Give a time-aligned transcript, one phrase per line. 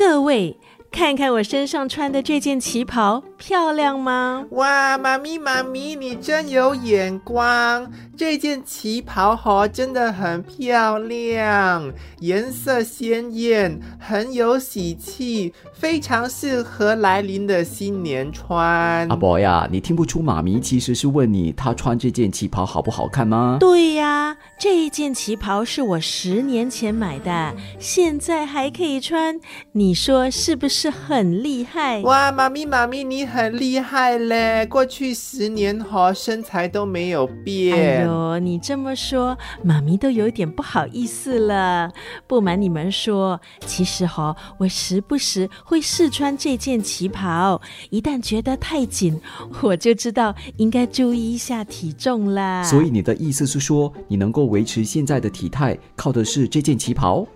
[0.00, 0.56] 各位。
[0.92, 4.44] 看看我身上穿的这件旗袍，漂亮吗？
[4.50, 7.90] 哇，妈咪妈咪，你真有眼光！
[8.16, 19.08] 这件旗袍哈，真的很漂亮，颜色鲜艳，很有喜气，非常适合来临的新年穿。
[19.08, 23.56] 阿伯呀，你听不出妈咪其实是问你，她穿这件旗袍好不好看吗？
[23.60, 29.40] 对呀，这一件旗袍是我十年前买的，现在还可以穿，
[29.72, 30.79] 你说是不是？
[30.80, 34.64] 是很厉害哇，妈咪妈咪，你很厉害嘞！
[34.64, 37.76] 过去十年哈，身材都没有变。
[37.76, 41.92] 哎呦，你这么说，妈咪都有点不好意思了。
[42.26, 47.60] 不瞒你们说，其实哈，我时不时会试穿这件旗袍，
[47.90, 49.20] 一旦觉得太紧，
[49.60, 52.62] 我就知道应该注意一下体重啦。
[52.64, 57.26] 所以你的意思是说，你能够维持现在的体态，靠的是这件旗袍？